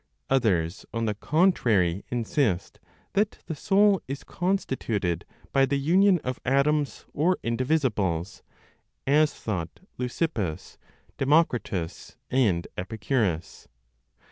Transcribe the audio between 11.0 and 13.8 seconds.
Democritus and Epicurus.